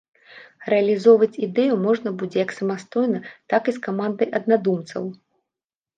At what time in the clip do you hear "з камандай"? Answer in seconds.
3.77-4.27